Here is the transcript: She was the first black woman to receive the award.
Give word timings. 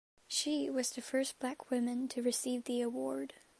She 0.27 0.67
was 0.67 0.89
the 0.89 1.01
first 1.03 1.37
black 1.37 1.69
woman 1.69 2.07
to 2.07 2.23
receive 2.23 2.63
the 2.63 2.81
award. 2.81 3.35